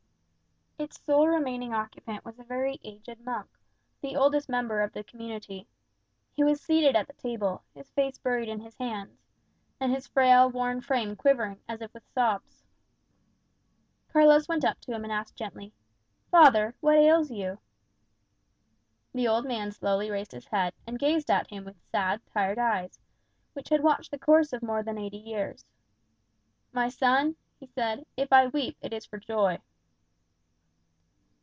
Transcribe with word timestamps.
Its 0.79 0.99
sole 0.99 1.27
remaining 1.27 1.75
occupant 1.75 2.25
was 2.25 2.39
a 2.39 2.43
very 2.43 2.79
aged 2.83 3.19
monk, 3.19 3.47
the 4.01 4.15
oldest 4.15 4.49
member 4.49 4.81
of 4.81 4.91
the 4.93 5.03
community. 5.03 5.67
He 6.33 6.43
was 6.43 6.59
seated 6.59 6.95
at 6.95 7.05
the 7.05 7.13
table, 7.13 7.63
his 7.75 7.91
face 7.91 8.17
buried 8.17 8.49
in 8.49 8.59
his 8.59 8.75
hands, 8.77 9.21
and 9.79 9.91
his 9.93 10.07
frail, 10.07 10.49
worn 10.49 10.81
frame 10.81 11.15
quivering 11.15 11.59
as 11.69 11.81
if 11.83 11.93
with 11.93 12.03
sobs. 12.09 12.63
Carlos 14.11 14.47
went 14.47 14.65
up 14.65 14.81
to 14.81 14.91
him 14.95 15.03
and 15.03 15.13
asked 15.13 15.35
gently, 15.35 15.71
"Father, 16.31 16.73
what 16.79 16.97
ails 16.97 17.29
you?" 17.29 17.59
The 19.13 19.27
old 19.27 19.45
man 19.45 19.71
slowly 19.71 20.09
raised 20.09 20.31
his 20.31 20.47
head, 20.47 20.73
and 20.87 20.97
gazed 20.97 21.29
at 21.29 21.51
him 21.51 21.63
with 21.63 21.79
sad, 21.91 22.25
tired 22.25 22.57
eyes, 22.57 22.99
which 23.53 23.69
had 23.69 23.83
watched 23.83 24.09
the 24.09 24.17
course 24.17 24.51
of 24.51 24.63
more 24.63 24.81
than 24.81 24.97
eighty 24.97 25.19
years. 25.19 25.63
"My 26.73 26.89
son," 26.89 27.35
he 27.59 27.67
said, 27.67 28.03
"if 28.17 28.33
I 28.33 28.47
weep, 28.47 28.77
it 28.81 28.93
is 28.93 29.05
for 29.05 29.19
joy." 29.19 29.59